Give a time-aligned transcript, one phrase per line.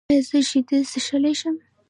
[0.09, 1.55] ایا زه شیدې څښلی شم؟